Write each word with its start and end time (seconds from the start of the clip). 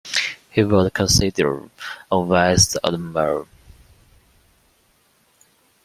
He 0.49 0.63
was 0.63 0.91
considered 0.91 1.69
a 2.11 2.25
Vice 2.25 2.75
Admiral. 2.83 3.47